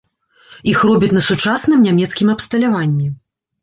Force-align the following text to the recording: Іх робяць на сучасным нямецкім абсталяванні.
Іх 0.71 0.79
робяць 0.89 1.11
на 1.17 1.23
сучасным 1.29 1.87
нямецкім 1.91 2.37
абсталяванні. 2.39 3.17